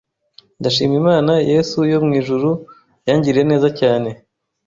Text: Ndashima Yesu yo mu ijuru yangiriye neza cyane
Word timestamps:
Ndashima 0.59 1.33
Yesu 1.51 1.77
yo 1.91 1.97
mu 2.05 2.11
ijuru 2.19 2.49
yangiriye 3.07 3.45
neza 3.51 3.67
cyane 3.79 4.09